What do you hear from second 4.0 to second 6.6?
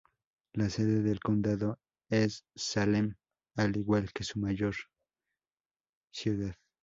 que su mayor ciudad.